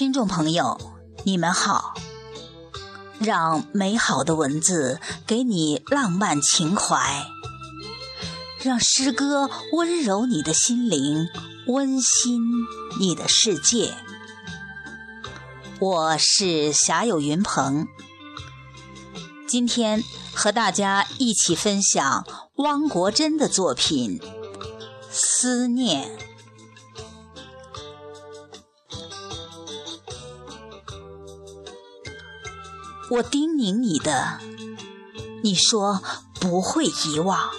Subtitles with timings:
[0.00, 0.80] 听众朋友，
[1.24, 1.92] 你们好。
[3.18, 7.26] 让美好的文字给你浪漫情怀，
[8.62, 11.28] 让诗歌温柔你的心灵，
[11.66, 12.40] 温馨
[12.98, 13.92] 你的世界。
[15.78, 17.86] 我是侠友云鹏，
[19.46, 22.24] 今天和大家一起分享
[22.54, 24.18] 汪国真的作品
[25.10, 26.08] 《思念》。
[33.10, 34.38] 我叮咛你的，
[35.42, 36.00] 你说
[36.40, 37.50] 不会遗忘；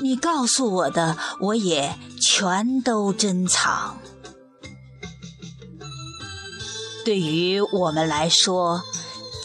[0.00, 3.98] 你告诉我的，我也全都珍藏。
[7.04, 8.84] 对于我们来说，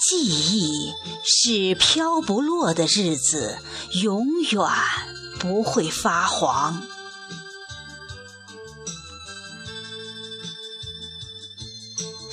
[0.08, 0.94] 记忆
[1.26, 3.58] 是飘不落的日子，
[4.04, 4.62] 永远
[5.40, 6.84] 不会发黄。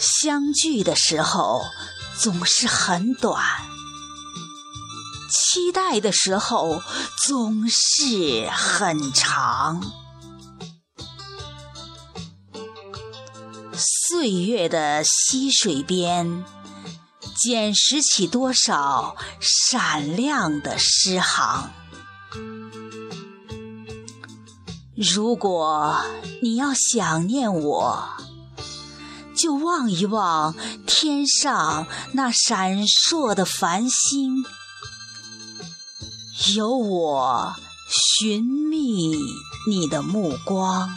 [0.01, 1.61] 相聚的时候
[2.19, 3.45] 总是很短，
[5.31, 6.83] 期待的时候
[7.27, 9.93] 总是很长。
[14.09, 16.47] 岁月的溪水边，
[17.37, 21.71] 捡拾起多少闪亮的诗行。
[24.97, 26.03] 如果
[26.41, 28.09] 你要想念我，
[29.41, 30.55] 就望一望
[30.87, 34.45] 天上那闪烁的繁星，
[36.57, 37.55] 有我
[37.89, 39.17] 寻觅
[39.67, 40.91] 你的目光。